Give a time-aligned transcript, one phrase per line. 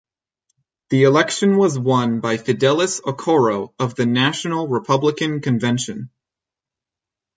[0.89, 6.09] The election was won by Fidelis Okoro of the National Republican Convention.